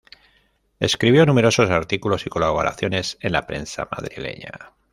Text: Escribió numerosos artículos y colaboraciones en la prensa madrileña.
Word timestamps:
Escribió 0.79 1.27
numerosos 1.27 1.69
artículos 1.69 2.25
y 2.25 2.29
colaboraciones 2.31 3.19
en 3.21 3.33
la 3.33 3.45
prensa 3.45 3.87
madrileña. 3.91 4.71